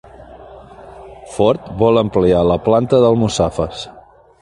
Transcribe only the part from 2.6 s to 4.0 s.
planta d'Almussafes